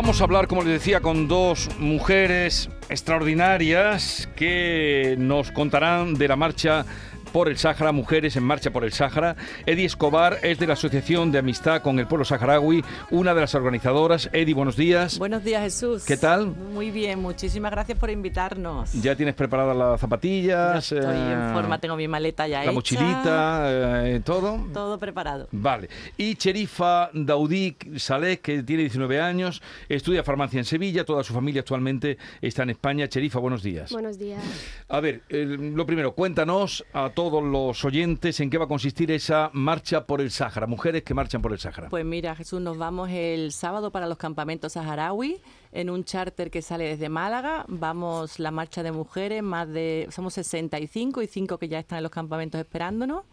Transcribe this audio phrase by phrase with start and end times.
[0.00, 6.36] Vamos a hablar, como les decía, con dos mujeres extraordinarias que nos contarán de la
[6.36, 6.86] marcha
[7.32, 9.36] por el Sáhara, Mujeres en Marcha por el Sáhara.
[9.66, 13.54] Edi Escobar es de la Asociación de Amistad con el Pueblo Saharaui, una de las
[13.54, 14.30] organizadoras.
[14.32, 15.18] Edi, buenos días.
[15.18, 16.04] Buenos días, Jesús.
[16.04, 16.46] ¿Qué tal?
[16.48, 18.92] Muy bien, muchísimas gracias por invitarnos.
[18.94, 20.90] ¿Ya tienes preparadas las zapatillas?
[20.90, 22.72] Ya estoy eh, en forma, tengo mi maleta ya La hecha.
[22.72, 24.66] mochilita, eh, todo.
[24.72, 25.48] Todo preparado.
[25.52, 25.88] Vale.
[26.16, 31.60] Y Cherifa Daudí Saleh, que tiene 19 años, estudia farmacia en Sevilla, toda su familia
[31.60, 33.08] actualmente está en España.
[33.08, 33.92] Cherifa, buenos días.
[33.92, 34.42] Buenos días.
[34.88, 39.10] A ver, eh, lo primero, cuéntanos a todos los oyentes en qué va a consistir
[39.10, 41.88] esa marcha por el Sáhara, mujeres que marchan por el Sáhara.
[41.88, 45.40] Pues mira, Jesús, nos vamos el sábado para los campamentos saharaui
[45.72, 47.64] en un charter que sale desde Málaga.
[47.66, 52.04] Vamos la marcha de mujeres, más de somos 65 y 5 que ya están en
[52.04, 53.24] los campamentos esperándonos.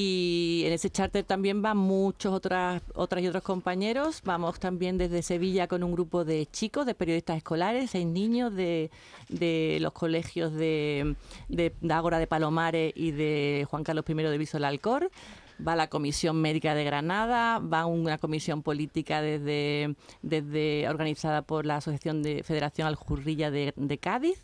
[0.00, 4.22] Y en ese charter también van muchos otras, otras y otros compañeros.
[4.24, 8.92] Vamos también desde Sevilla con un grupo de chicos, de periodistas escolares, seis niños de,
[9.28, 11.16] de los colegios de,
[11.48, 15.10] de, Ágora de Palomares y de Juan Carlos I de Viso Alcor
[15.66, 21.78] va la Comisión Médica de Granada, va una comisión política desde, desde organizada por la
[21.78, 24.38] Asociación de Federación Aljurrilla de Cádiz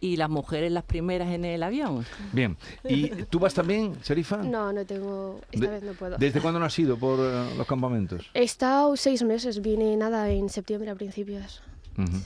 [0.00, 2.06] y las mujeres las primeras en el avión.
[2.32, 2.56] Bien.
[2.88, 4.38] ¿Y tú vas también, Sherifa?
[4.38, 5.40] No, no tengo.
[5.52, 6.16] Esta De- vez no puedo.
[6.16, 8.30] ¿Desde cuándo no has ido por eh, los campamentos?
[8.34, 11.62] He estado seis meses, vine nada en septiembre a principios.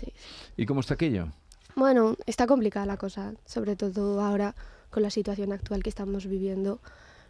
[0.01, 0.13] Sí.
[0.57, 1.29] ¿Y cómo está aquello?
[1.75, 4.55] Bueno, está complicada la cosa, sobre todo ahora
[4.91, 6.79] con la situación actual que estamos viviendo.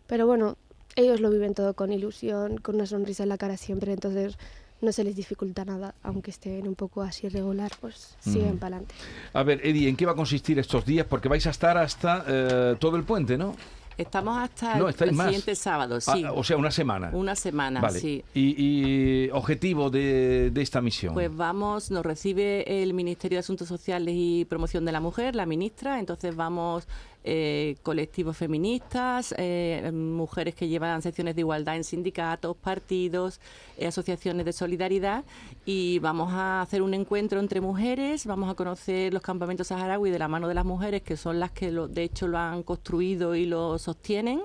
[0.06, 0.58] Pero bueno,
[0.96, 4.36] ellos lo viven todo con ilusión, con una sonrisa en la cara siempre, entonces
[4.84, 8.94] no se les dificulta nada, aunque estén un poco así regular, pues siguen para adelante.
[9.32, 11.06] A ver, Eddie, ¿en qué va a consistir estos días?
[11.06, 13.54] Porque vais a estar hasta eh, todo el puente, ¿no?
[13.96, 15.26] Estamos hasta No, el, estáis el más.
[15.26, 16.24] siguiente sábado, sí.
[16.24, 17.10] Ah, o sea, una semana.
[17.12, 18.00] una semana, Vale.
[18.00, 18.24] sí.
[18.34, 21.14] Y, y objetivo de, de esta misión.
[21.14, 25.46] Pues vamos, nos recibe el Ministerio de Asuntos Sociales y Promoción de la Mujer, la
[25.46, 26.88] ministra, entonces vamos
[27.26, 33.40] eh, colectivos feministas, eh, mujeres que llevan secciones de igualdad en sindicatos, partidos,
[33.78, 35.24] eh, asociaciones de solidaridad.
[35.64, 40.18] Y vamos a hacer un encuentro entre mujeres, vamos a conocer los campamentos saharaui de
[40.18, 43.34] la mano de las mujeres, que son las que lo, de hecho lo han construido
[43.34, 44.42] y lo sostienen.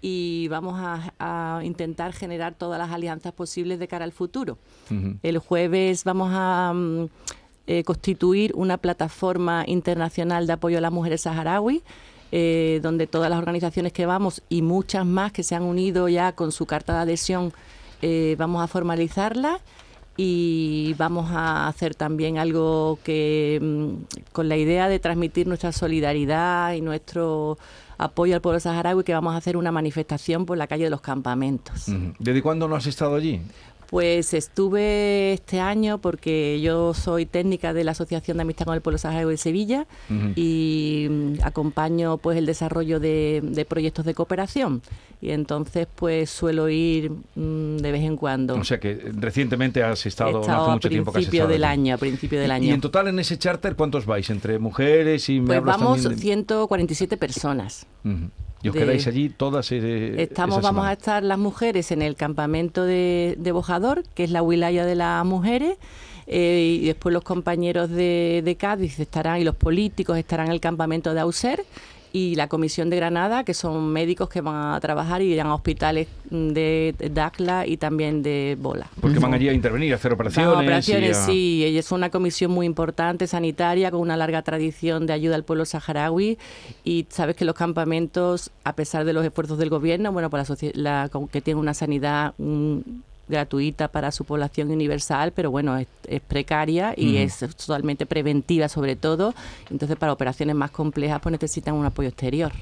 [0.00, 4.58] Y vamos a, a intentar generar todas las alianzas posibles de cara al futuro.
[5.22, 7.06] El jueves vamos a mm,
[7.70, 11.82] eh, constituir una plataforma internacional de apoyo a las mujeres saharaui,
[12.32, 16.32] eh, donde todas las organizaciones que vamos y muchas más que se han unido ya
[16.32, 17.52] con su carta de adhesión,
[18.00, 19.60] eh, vamos a formalizarla
[20.16, 26.72] y vamos a hacer también algo que mm, con la idea de transmitir nuestra solidaridad
[26.72, 27.58] y nuestro
[27.98, 31.02] apoyo al pueblo saharaui que vamos a hacer una manifestación por la calle de los
[31.02, 31.86] campamentos.
[32.18, 33.42] ¿Desde cuándo no has estado allí?
[33.90, 38.82] Pues estuve este año porque yo soy técnica de la Asociación de Amistad con el
[38.82, 39.86] Pueblo Saharaui de Sevilla
[40.36, 44.82] y mm, acompaño pues el desarrollo de, de proyectos de cooperación
[45.22, 48.56] y entonces pues suelo ir mm, de vez en cuando.
[48.56, 51.64] O sea que recientemente has estado, no hace mucho tiempo que has principio estado del
[51.64, 51.72] allí.
[51.80, 52.66] año, a principio del año.
[52.66, 54.28] Y en total en ese charter, ¿cuántos vais?
[54.28, 57.86] ¿Entre mujeres y me pues vamos también de- 147 personas.
[58.62, 62.02] Y os de- quedáis allí todas eh, Estamos, esa vamos a estar las mujeres en
[62.02, 65.76] el campamento de, de Bojador, que es la wilaya de las mujeres,
[66.26, 70.60] eh, y después los compañeros de, de Cádiz estarán y los políticos estarán en el
[70.60, 71.64] campamento de Auser
[72.12, 75.54] y la comisión de Granada, que son médicos que van a trabajar y irán a
[75.54, 78.86] hospitales de, Dacla y también de Bola.
[79.00, 80.48] Porque van allí a intervenir, a hacer operaciones.
[80.50, 81.64] Van a operaciones, y a- sí.
[81.64, 85.64] Ella es una comisión muy importante, sanitaria, con una larga tradición de ayuda al pueblo
[85.64, 86.38] saharaui.
[86.84, 90.70] Y sabes que los campamentos, a pesar de los esfuerzos del gobierno, bueno, pues la,
[90.74, 92.78] la- con- que tiene una sanidad mm,
[93.28, 98.96] gratuita para su población universal, pero bueno, es, es precaria y es totalmente preventiva sobre
[98.96, 99.34] todo.
[99.70, 102.52] Entonces, para operaciones más complejas, pues necesitan un apoyo exterior.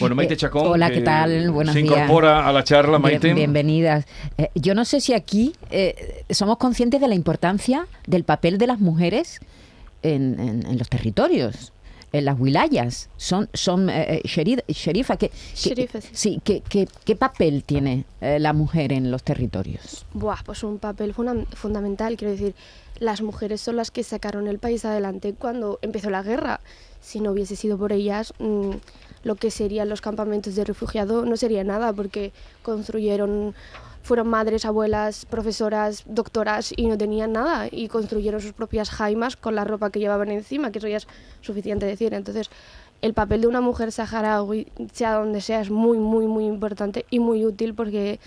[0.00, 0.66] Bueno, Maite Eh, Chacón.
[0.66, 1.50] hola, ¿qué tal?
[1.50, 1.94] Buenos se días.
[1.94, 3.34] incorpora a la charla, Bien- Maite.
[3.34, 4.06] bienvenidas.
[4.36, 8.66] Eh, yo no sé si aquí eh, somos conscientes de la importancia del papel de
[8.66, 9.40] las mujeres
[10.02, 11.72] en, en- en los territorios,
[12.12, 13.08] en las wilayas.
[13.16, 16.40] Son, son eh, eh, sheri- sherifa, ¿qué, qué- Sherifa, sí.
[16.44, 20.04] ¿qué, qué, qué papel tiene eh, la mujer en los territorios?
[20.14, 21.14] Buah, pues un papel
[21.54, 22.54] fundamental, quiero decir,
[22.98, 26.60] las mujeres son las que sacaron el país adelante cuando empezó la guerra.
[27.00, 28.70] Si no hubiese sido por ellas, mm,
[29.22, 32.32] lo que serían los campamentos de refugiados no sería nada, porque
[32.62, 33.54] construyeron,
[34.02, 39.54] fueron madres, abuelas, profesoras, doctoras y no tenían nada, y construyeron sus propias jaimas con
[39.54, 41.08] la ropa que llevaban encima, que eso ya es
[41.40, 42.14] suficiente decir.
[42.14, 42.50] Entonces,
[43.02, 47.20] el papel de una mujer saharaui, sea donde sea, es muy, muy, muy importante y
[47.20, 48.18] muy útil porque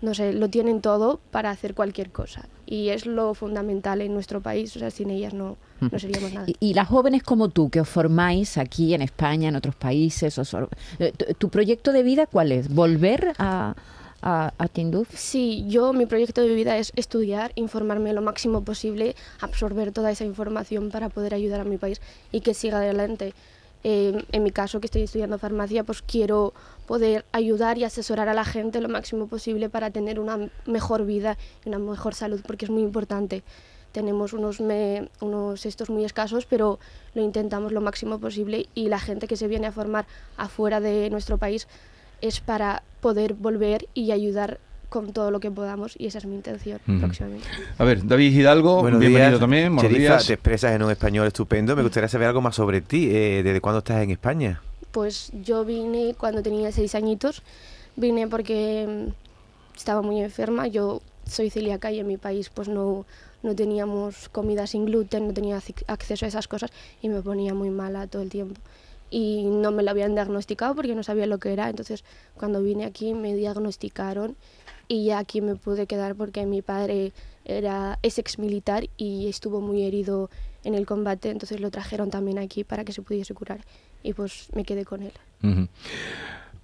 [0.00, 2.46] no sé, lo tienen todo para hacer cualquier cosa.
[2.70, 6.46] Y es lo fundamental en nuestro país, o sea, sin ellas no, no seríamos nada.
[6.48, 10.36] Y, y las jóvenes como tú, que os formáis aquí en España, en otros países,
[10.38, 10.54] os
[10.98, 12.68] eh, tu- ¿tu proyecto de vida cuál es?
[12.68, 13.74] ¿Volver a,
[14.20, 15.08] a, a Tinduf?
[15.14, 20.24] Sí, yo mi proyecto de vida es estudiar, informarme lo máximo posible, absorber toda esa
[20.24, 22.00] información para poder ayudar a mi país
[22.32, 23.32] y que siga adelante.
[23.84, 26.52] Eh, en mi caso, que estoy estudiando farmacia, pues quiero
[26.86, 31.36] poder ayudar y asesorar a la gente lo máximo posible para tener una mejor vida
[31.64, 33.42] y una mejor salud, porque es muy importante.
[33.92, 36.78] Tenemos unos, me- unos estos muy escasos, pero
[37.14, 41.08] lo intentamos lo máximo posible y la gente que se viene a formar afuera de
[41.10, 41.68] nuestro país
[42.20, 46.34] es para poder volver y ayudar con todo lo que podamos y esa es mi
[46.36, 47.46] intención próximamente.
[47.78, 49.40] A ver, David Hidalgo, Buenos bienvenido días.
[49.40, 49.74] también.
[49.76, 50.26] Buenos Cherifa, días.
[50.26, 51.76] te expresas en un español estupendo.
[51.76, 53.08] Me gustaría saber algo más sobre ti.
[53.10, 54.62] Eh, ¿Desde cuándo estás en España?
[54.90, 57.42] Pues yo vine cuando tenía seis añitos,
[57.96, 63.04] vine porque mm, estaba muy enferma, yo soy celíaca y en mi país pues no,
[63.42, 66.70] no teníamos comida sin gluten, no tenía ac- acceso a esas cosas
[67.02, 68.58] y me ponía muy mala todo el tiempo.
[69.10, 72.02] Y no me lo habían diagnosticado porque no sabía lo que era, entonces
[72.34, 74.36] cuando vine aquí me diagnosticaron
[74.88, 77.12] y ya aquí me pude quedar porque mi padre
[77.44, 80.30] era, es ex militar y estuvo muy herido
[80.64, 83.60] en el combate, entonces lo trajeron también aquí para que se pudiese curar
[84.02, 85.12] y pues me quedé con él.
[85.42, 85.68] Ujú.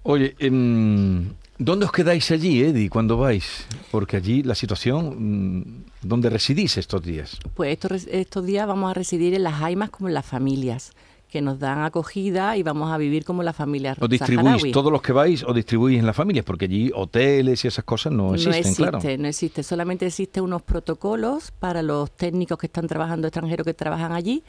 [0.03, 3.65] Oye, em, ¿dónde os quedáis allí, Eddie, cuando vais?
[3.91, 7.39] Porque allí la situación, mm, ¿dónde residís estos días?
[7.55, 10.91] Pues estos, estos días vamos a residir en las Jaimas como en las familias,
[11.29, 14.71] que nos dan acogida y vamos a vivir como las familias ¿Os distribuís saharaui.
[14.71, 16.45] todos los que vais o distribuís en las familias?
[16.45, 18.99] Porque allí hoteles y esas cosas no no existen, existe, claro.
[19.19, 19.63] no existe.
[19.63, 24.43] Solamente existen unos protocolos para los técnicos que están trabajando extranjeros que trabajan allí,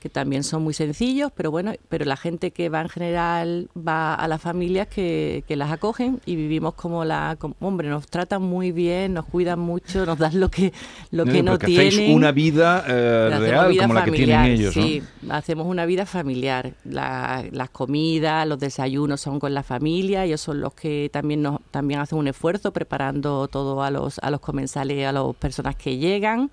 [0.00, 4.14] que también son muy sencillos, pero bueno, pero la gente que va en general va
[4.14, 8.42] a las familias que, que las acogen y vivimos como la, como- hombre, nos tratan
[8.42, 10.72] muy bien, nos cuidan mucho, nos dan lo que
[11.10, 11.88] lo No, que no tienen.
[11.88, 14.82] hacéis una vida eh, real vida como la que tienen familiar, ellos, ¿no?
[14.82, 16.74] Sí, hacemos una vida familiar.
[16.84, 20.24] La- las comidas, los desayunos son con la familia.
[20.24, 24.30] Ellos son los que también nos también hacen un esfuerzo preparando todo a los a
[24.30, 26.50] los comensales, a las personas que llegan.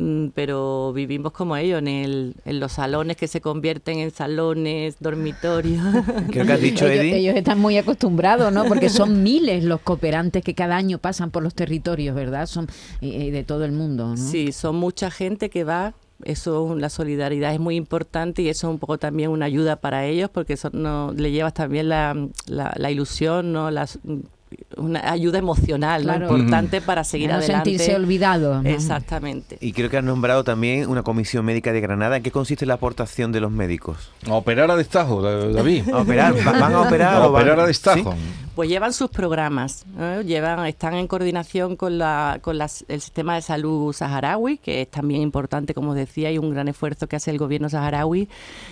[0.00, 4.96] Mm, Pero vivimos como ellos, en, el, en los salones que se convierten en salones,
[5.00, 5.82] dormitorios.
[6.30, 7.16] Creo que has dicho, ellos, Eddie.
[7.16, 8.64] ellos están muy acostumbrados, ¿no?
[8.66, 12.46] Porque son miles los cooperantes que cada año pasan por los territorios, ¿verdad?
[12.46, 12.68] Son
[13.00, 14.16] y- y de todo el mundo, ¿no?
[14.16, 15.94] Sí, son mucha gente que va.
[16.24, 20.04] Eso, la solidaridad es muy importante y eso es un poco también una ayuda para
[20.06, 22.14] ellos porque eso no, le llevas también la,
[22.46, 23.70] la, la ilusión, ¿no?
[23.72, 23.98] Las,
[24.76, 27.70] una ayuda emocional importante para seguir no adelante.
[27.70, 28.62] sentirse olvidados.
[28.62, 28.68] ¿no?
[28.70, 29.58] Exactamente.
[29.60, 32.16] Y creo que has nombrado también una comisión médica de Granada.
[32.18, 34.10] ¿En qué consiste la aportación de los médicos?
[34.28, 35.88] A operar a destajo, Da- David.
[35.92, 36.34] ¿A operar?
[36.46, 37.14] ¿Va- ¿Van a operar?
[37.16, 38.12] A o van- operar a destajo.
[38.12, 38.18] ¿Sí?
[38.58, 39.86] Pues llevan sus programas,
[40.26, 44.90] llevan, están en coordinación con, la, con las- el sistema de salud saharaui, que es
[44.90, 48.28] también importante, como decía, y un gran esfuerzo que hace el gobierno saharaui.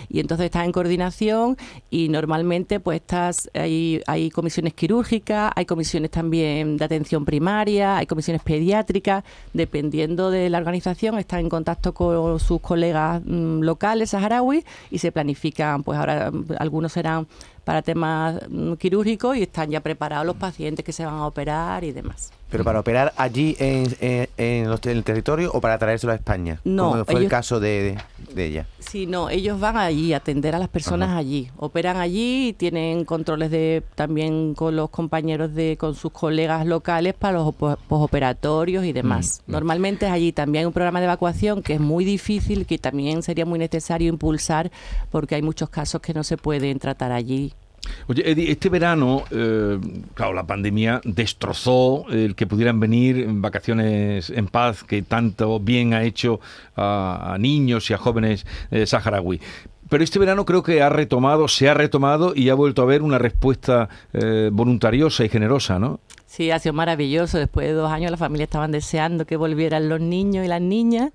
[0.09, 1.55] Y entonces están en coordinación
[1.89, 8.07] y normalmente pues estas, hay, hay comisiones quirúrgicas, hay comisiones también de atención primaria, hay
[8.07, 9.23] comisiones pediátricas,
[9.53, 15.13] dependiendo de la organización, están en contacto con sus colegas mm, locales saharaui y se
[15.13, 17.25] planifican, pues ahora mm, algunos serán
[17.67, 21.83] para temas mm, quirúrgicos y están ya preparados los pacientes que se van a operar
[21.83, 22.31] y demás.
[22.49, 26.15] ¿Pero para operar allí en, en- en los- en el territorio o para traérselo a
[26.15, 26.61] España?
[26.63, 27.97] No, Como fue el caso de,
[28.33, 28.65] de ella.
[28.79, 31.17] Sí, no, ellos van allí a atender a las personas Ajá.
[31.17, 36.65] allí, operan allí y tienen controles de también con los compañeros de con sus colegas
[36.65, 39.41] locales para los posoperatorios y demás.
[39.45, 39.53] Mm, mm.
[39.53, 43.23] Normalmente es allí también hay un programa de evacuación que es muy difícil, que también
[43.23, 44.71] sería muy necesario impulsar
[45.11, 47.53] porque hay muchos casos que no se pueden tratar allí.
[48.07, 49.79] Oye, Eddie, este verano, eh,
[50.13, 55.93] claro, la pandemia destrozó el que pudieran venir en vacaciones en paz, que tanto bien
[55.93, 56.39] ha hecho
[56.75, 59.41] a, niños y a jóvenes eh, saharaui.
[59.89, 63.01] Pero este verano creo que ha retomado, se ha retomado y ha vuelto a haber
[63.01, 66.01] una respuesta eh, voluntariosa y generosa, ¿no?
[66.25, 67.37] Sí, ha sido maravilloso.
[67.37, 71.11] Después de dos años las familias estaban deseando que volvieran los niños y las niñas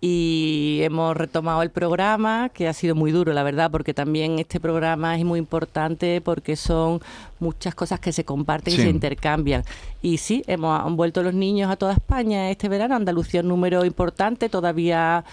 [0.00, 4.60] y hemos retomado el programa, que ha sido muy duro, la verdad, porque también este
[4.60, 7.00] programa es muy importante porque son
[7.40, 8.80] muchas cosas que se comparten Sí.
[8.80, 9.64] y se intercambian.
[10.00, 12.94] Y sí, hemos han vuelto los niños a toda España este verano.
[12.94, 15.24] Andalucía un número importante, todavía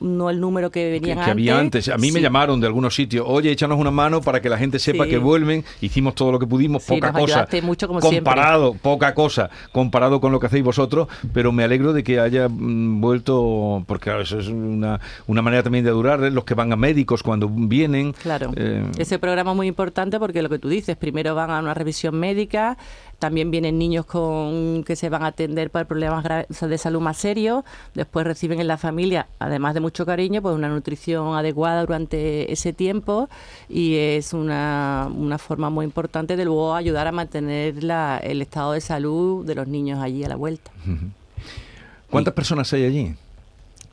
[0.00, 1.88] no el número que Que, venían que había antes.
[1.88, 4.78] A mí me llamaron de algunos sitios, oye, échanos una mano para que la gente
[4.78, 5.10] sepa Sí.
[5.10, 5.64] que vuelven.
[5.80, 7.46] Hicimos todo lo que pudimos, Sí, poca nos cosa.
[7.62, 8.18] mucho, como siempre.
[8.20, 12.48] comparado, poca cosa, comparado con lo que hacéis vosotros, pero me alegro de que haya
[12.48, 16.30] mm, vuelto, porque claro, eso es una, una manera también de durar, ¿eh?
[16.30, 18.12] los que van a médicos cuando vienen.
[18.12, 18.50] Claro.
[18.56, 21.74] eh, Ese programa es muy importante porque lo que tú dices, primero van a una
[21.74, 22.76] revisión médica,
[23.22, 27.62] también vienen niños con que se van a atender para problemas de salud más serios.
[27.94, 32.72] Después reciben en la familia, además de mucho cariño, pues una nutrición adecuada durante ese
[32.72, 33.28] tiempo
[33.68, 38.72] y es una, una forma muy importante de luego ayudar a mantener la- el estado
[38.72, 40.72] de salud de los niños allí a la vuelta.
[42.10, 43.14] ¿Cuántas personas hay allí?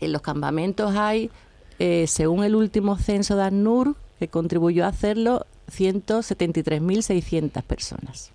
[0.01, 1.29] En los campamentos hay,
[1.77, 8.31] eh, según el último censo de ACNUR, que contribuyó a hacerlo, 173.600 personas.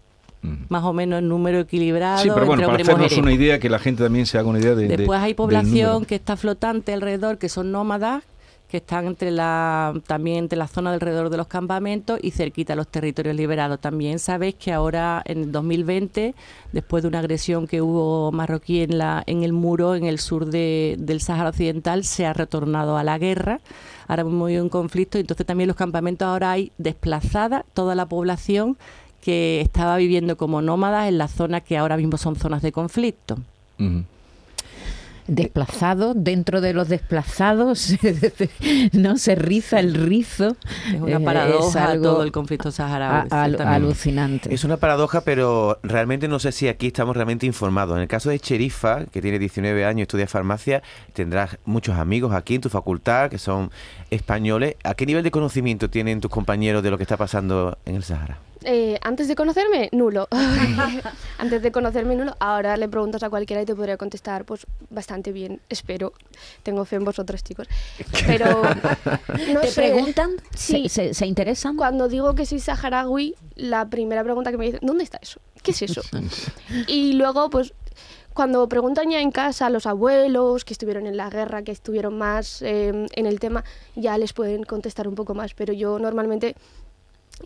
[0.68, 3.18] Más o menos el número equilibrado Sí, pero bueno, entre para hacernos mujeres.
[3.18, 4.88] una idea, que la gente también se haga una idea de.
[4.88, 8.22] de- Después hay población que está flotante alrededor, que son nómadas,
[8.68, 12.76] que están entre la, también entre la zona alrededor de los campamentos y cerquita a
[12.76, 13.78] los territorios liberados.
[13.78, 16.34] También sabéis que ahora en el 2020,
[16.72, 20.46] después de una agresión que hubo marroquí en, la, en el muro en el sur
[20.46, 23.60] de- del Sáhara Occidental, se ha retornado a la guerra.
[24.08, 28.76] Ahora mismo hay un conflicto, entonces también los campamentos ahora hay desplazada toda la población
[29.24, 33.38] que estaba viviendo como nómadas en las zonas que ahora mismo son zonas de conflicto.
[35.26, 37.94] Desplazados, dentro de los desplazados,
[38.92, 40.54] no se riza el rizo.
[40.92, 43.28] Es una paradoja algo todo el conflicto saharaui.
[43.30, 44.52] al- alucinante.
[44.54, 47.96] Es una paradoja, pero realmente no sé si aquí estamos realmente informados.
[47.96, 50.82] En el caso de Cherifa, que tiene 19 años, estudia farmacia,
[51.14, 53.70] tendrás muchos amigos aquí en tu facultad que son
[54.10, 54.76] españoles.
[54.84, 58.04] ¿A qué nivel de conocimiento tienen tus compañeros de lo que está pasando en el
[58.04, 58.40] Sahara?
[58.64, 60.26] Eh, antes de conocerme, nulo.
[61.38, 62.34] antes de conocerme, nulo.
[62.40, 66.12] Ahora le preguntas a cualquiera y te podría contestar, pues bastante bien, espero.
[66.62, 67.68] Tengo fe en vosotros, chicos.
[68.26, 68.62] Pero,
[69.52, 69.82] no ¿Te sé.
[69.92, 70.30] preguntan?
[70.54, 70.88] Sí.
[70.88, 71.76] ¿Se, se- se interesan?
[71.76, 75.40] Cuando digo que soy saharaui, la primera pregunta que me dicen, ¿dónde está eso?
[75.62, 76.02] ¿Qué es eso?
[76.88, 77.72] y luego, pues,
[78.34, 82.18] cuando preguntan ya en casa a los abuelos que estuvieron en la guerra, que estuvieron
[82.18, 83.62] más eh, en el tema,
[83.94, 85.54] ya les pueden contestar un poco más.
[85.54, 86.56] Pero yo normalmente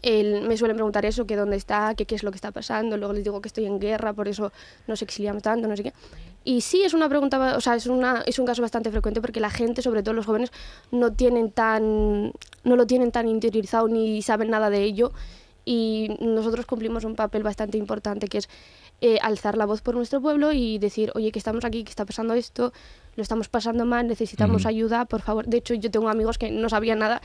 [0.02, 2.96] me suelen preguntar eso, que dónde está, que qué es lo que está pasando.
[2.96, 4.52] Luego les digo que estoy en guerra, por eso
[4.86, 5.92] nos exiliamos tanto, no sé qué.
[6.44, 9.40] Y sí, es una pregunta, o sea, es, una, es un caso bastante frecuente porque
[9.40, 10.50] la gente, sobre todo los jóvenes,
[10.90, 12.32] no tienen tan,
[12.64, 15.12] no lo tienen tan interiorizado ni saben nada de ello.
[15.64, 18.48] Y nosotros cumplimos un papel bastante importante que es
[19.00, 22.06] eh, alzar la voz por nuestro pueblo y decir, oye, que estamos aquí, que está
[22.06, 22.72] pasando esto,
[23.14, 25.46] lo estamos pasando mal, necesitamos ayuda, por favor.
[25.46, 27.20] De hecho, yo tengo amigos que no sabían nada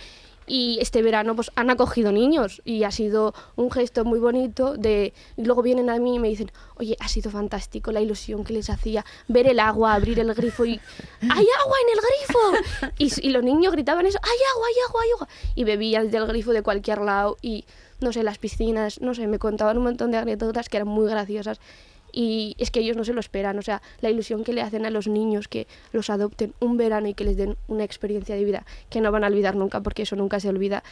[0.48, 5.14] y este verano pues han acogido niños y ha sido un gesto muy bonito de
[5.38, 8.54] y luego vienen a mí y me dicen oye ha sido fantástico la ilusión que
[8.54, 10.80] les hacía ver el agua abrir el grifo y
[11.22, 15.02] hay agua en el grifo y, y los niños gritaban eso hay agua hay agua
[15.04, 17.66] hay agua y bebían del grifo de cualquier lado y
[18.00, 21.10] no sé las piscinas no sé me contaban un montón de anécdotas que eran muy
[21.10, 21.60] graciosas
[22.14, 24.86] y es que ellos no se lo esperan, o sea, la ilusión que le hacen
[24.86, 28.46] a los niños que los adopten un verano y que les den una experiencia de
[28.46, 30.84] vida que no van a olvidar nunca, porque eso nunca se olvida,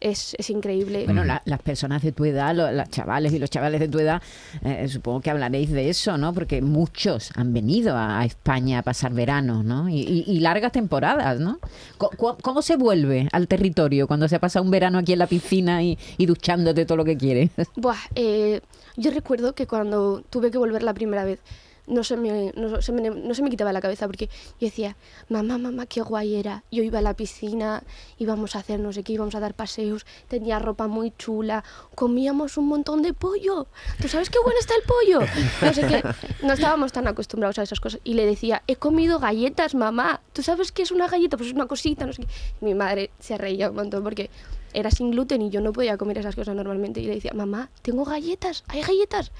[0.00, 1.04] es, es increíble.
[1.06, 3.98] Bueno, la- las personas de tu edad, lo- las chavales y los chavales de tu
[3.98, 4.20] edad,
[4.64, 6.34] eh, supongo que hablaréis de eso, ¿no?
[6.34, 9.88] Porque muchos han venido a, a España a pasar verano, ¿no?
[9.88, 11.58] Y, y- y largas temporadas, ¿no?
[11.98, 15.82] Co- ¿Cómo, se vuelve al territorio cuando se pasa un verano aquí en la piscina
[15.82, 17.50] y, y duchándote todo lo que quieres?
[17.76, 18.60] Buah, eh,
[18.96, 21.38] yo recuerdo que cuando tuve que volver la primera vez,
[21.86, 24.26] no se, me, no, se me, no se me quitaba la cabeza porque
[24.60, 24.96] yo decía,
[25.28, 26.64] mamá, mamá, qué guay era.
[26.70, 27.82] Yo iba a la piscina,
[28.18, 31.64] íbamos a hacer no sé qué, íbamos a dar paseos, tenía ropa muy chula,
[31.94, 33.66] comíamos un montón de pollo.
[34.00, 35.26] ¿Tú sabes qué bueno está el pollo?
[35.62, 36.02] No sé qué.
[36.46, 38.00] No estábamos tan acostumbrados a esas cosas.
[38.04, 40.20] Y le decía, he comido galletas, mamá.
[40.32, 41.36] ¿Tú sabes qué es una galleta?
[41.36, 42.28] Pues es una cosita, no sé qué.
[42.60, 44.30] Mi madre se reía un montón porque
[44.72, 47.00] era sin gluten y yo no podía comer esas cosas normalmente.
[47.00, 49.32] Y le decía, mamá, tengo galletas, hay galletas.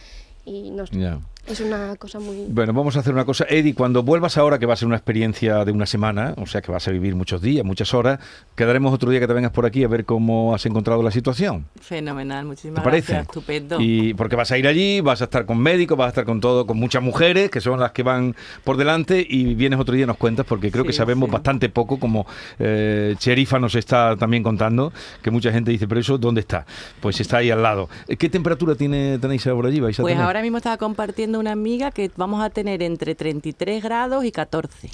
[0.44, 1.20] Y no, Ya.
[1.46, 2.46] Es una cosa muy...
[2.48, 3.46] Bueno, vamos a hacer una cosa.
[3.48, 6.60] Eddie, cuando vuelvas ahora, que va a ser una experiencia de una semana, o sea
[6.62, 8.18] que vas a vivir muchos días, muchas horas,
[8.54, 11.66] quedaremos otro día que te vengas por aquí a ver cómo has encontrado la situación.
[11.80, 13.12] Fenomenal, ¿Te muchísimas parece?
[13.12, 13.76] gracias, estupendo.
[13.80, 16.40] Y porque vas a ir allí, vas a estar con médicos, vas a estar con
[16.40, 18.34] todo, con muchas mujeres, que son las que van
[18.64, 21.32] por delante, y vienes otro día y nos cuentas, porque creo que sabemos sí.
[21.32, 22.26] bastante poco, como
[22.58, 26.66] eh, Cherifa nos está también contando, que mucha gente dice, pero eso, ¿dónde está?
[27.00, 27.88] Pues está ahí al lado.
[28.08, 29.80] Eh, ¿Qué temperatura tiene, tenéis ahora allí?
[29.80, 30.26] ¿Vais a Pues tener?
[30.26, 34.90] ahora mismo estaba compartiendo una amiga que vamos a tener entre 33 grados y 14.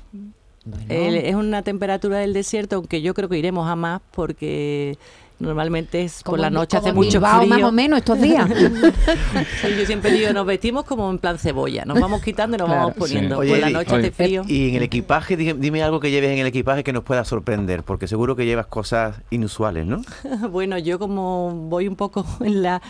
[0.64, 4.96] Bueno, El- es una temperatura del desierto, aunque yo creo que iremos a más porque
[5.40, 7.46] normalmente es por la noche hace mucho frío.
[7.48, 8.48] más o menos estos días.
[9.60, 12.66] Sí, yo siempre digo, nos vestimos como en plan cebolla, nos vamos quitando y nos
[12.68, 12.80] Claro.
[12.82, 13.42] vamos poniendo.
[13.42, 13.48] Sí.
[13.48, 14.00] Por la noche oye.
[14.08, 14.42] hace frío.
[14.46, 17.24] Y en el equipaje, dime, dime algo que lleves en el equipaje que nos pueda
[17.24, 20.02] sorprender, porque seguro que llevas cosas inusuales, ¿no?
[20.50, 22.80] Bueno, yo como voy un poco en la...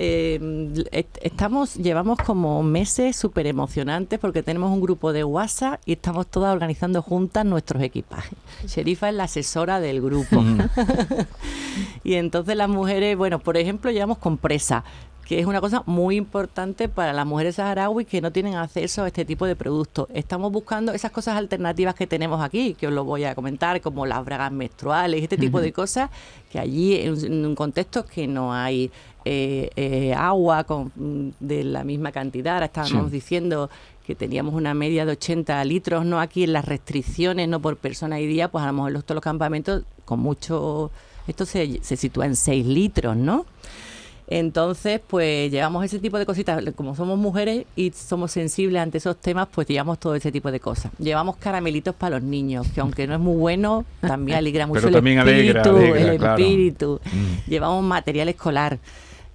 [0.00, 5.92] eh, est- estamos, llevamos como meses súper emocionantes porque tenemos un grupo de WhatsApp y
[5.92, 8.32] estamos todas organizando juntas nuestros equipajes.
[8.66, 10.42] Sherifa es la asesora del grupo.
[12.04, 14.84] y entonces las mujeres, bueno, por ejemplo, llevamos compresa
[15.28, 19.08] que es una cosa muy importante para las mujeres saharauis que no tienen acceso a
[19.08, 20.08] este tipo de productos.
[20.14, 24.06] Estamos buscando esas cosas alternativas que tenemos aquí, que os lo voy a comentar, como
[24.06, 26.08] las bragas menstruales, este tipo de cosas,
[26.50, 28.90] que allí en un, en un contexto que no hay
[29.26, 33.12] eh, eh, agua con, de la misma cantidad, ahora estábamos Sí.
[33.12, 33.68] diciendo
[34.06, 36.20] que teníamos una media de 80 litros, ¿no?
[36.20, 39.16] Aquí en las restricciones, no por persona y día, pues a lo mejor los, todos
[39.16, 40.90] los campamentos con mucho...
[41.26, 43.44] Esto se, se sitúa en 6 litros, ¿no?
[44.30, 46.62] Entonces, pues llevamos ese tipo de cositas.
[46.76, 50.60] Como somos mujeres y somos sensibles ante esos temas, pues llevamos todo ese tipo de
[50.60, 50.92] cosas.
[50.98, 54.88] Llevamos caramelitos para los niños, que aunque no es muy bueno, también alegra mucho Pero
[54.88, 55.70] el también espíritu.
[55.70, 56.42] alegra, el claro.
[56.42, 57.00] espíritu.
[57.46, 58.78] Llevamos material escolar.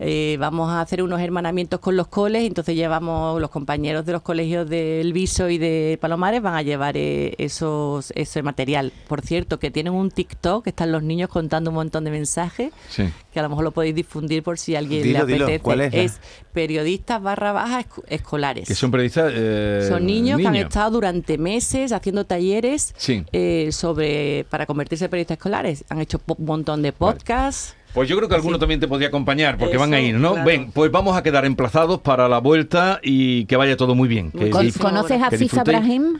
[0.05, 4.21] Eh, vamos a hacer unos hermanamientos con los coles, entonces llevamos los compañeros de los
[4.21, 8.91] colegios del Viso y de Palomares van a llevar eh, esos ese material.
[9.07, 12.71] Por cierto, que tienen un TikTok, que están los niños contando un montón de mensajes,
[12.89, 13.03] Sí.
[13.31, 15.63] que a lo mejor lo podéis difundir por si a alguien Dilo, le dilo, apetece.
[15.63, 16.19] ¿cuál es la?
[16.53, 18.67] periodistas barra baja esco- escolares.
[18.67, 19.31] Que son periodistas.
[19.35, 23.23] eh, Son niños, que han estado durante meses haciendo talleres Sí.
[23.31, 25.83] eh, sobre para convertirse en periodistas escolares.
[25.89, 27.75] Han hecho un montón de podcasts.
[27.93, 28.59] Pues yo creo que alguno Sí.
[28.59, 30.31] también te podría acompañar, porque van a ir, ¿no?
[30.33, 30.45] claro.
[30.47, 34.31] Ven, pues vamos a quedar emplazados para la vuelta y que vaya todo muy bien.
[34.31, 35.63] Que, Con- dif- ¿Conoces a disfrutéis.
[35.79, 36.19] Brahim?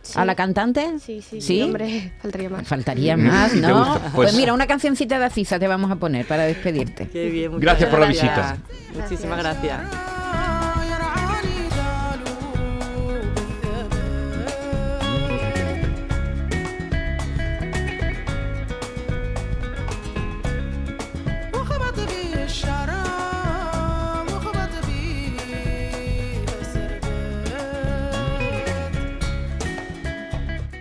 [0.00, 0.14] Sí.
[0.18, 0.98] ¿A la cantante?
[1.00, 1.60] Sí, sí, ¿Sí?
[1.62, 2.66] Hombre, faltaría más.
[2.66, 3.98] Faltaría más, ¿Te ¿no?
[4.00, 7.08] Pues, Pues- mira, una cancioncita de Aziza te vamos a poner para despedirte.
[7.08, 8.58] Qué bien, muchas Gracias por la gracias.
[8.94, 10.17] Muchísimas gracias.